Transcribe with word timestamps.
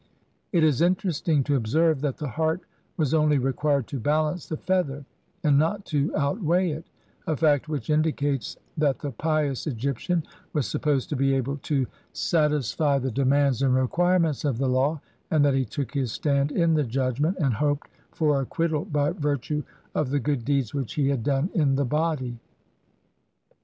It 0.51 0.63
is 0.63 0.81
interesting 0.81 1.43
to 1.43 1.55
observe 1.55 2.01
that 2.01 2.17
the 2.17 2.29
heart 2.29 2.61
was 2.97 3.13
only 3.13 3.37
required 3.37 3.85
to 3.89 3.99
balance 3.99 4.47
the 4.47 4.57
fea 4.57 4.81
ther 4.81 5.05
and 5.43 5.59
not 5.59 5.85
to 5.93 6.11
outweigh 6.17 6.71
it, 6.71 6.87
a 7.27 7.37
fact 7.37 7.69
which 7.69 7.87
indicates 7.91 8.57
that 8.79 8.97
the 8.97 9.11
pious 9.11 9.67
Egyptian 9.67 10.21
w 10.21 10.29
7 10.53 10.57
as 10.61 10.65
supposed 10.65 11.09
to 11.09 11.15
be 11.15 11.35
able 11.35 11.57
to 11.57 11.85
satisfy 12.13 12.97
the 12.97 13.11
demands 13.11 13.61
and 13.61 13.75
requirements 13.75 14.43
of 14.43 14.57
the 14.57 14.67
law, 14.67 14.99
and 15.29 15.45
that 15.45 15.53
he 15.53 15.65
took 15.65 15.93
his 15.93 16.11
stand 16.11 16.51
in 16.51 16.73
the 16.73 16.83
Judgment 16.83 17.37
and 17.39 17.53
hoped 17.53 17.87
for 18.11 18.41
acquittal 18.41 18.85
by 18.85 19.11
virtue 19.11 19.61
of 19.93 20.09
the 20.09 20.19
good 20.19 20.43
deeds 20.43 20.73
which 20.73 20.95
he 20.95 21.09
had 21.09 21.21
done 21.21 21.51
in 21.53 21.75
the 21.75 21.85
body. 21.85 22.39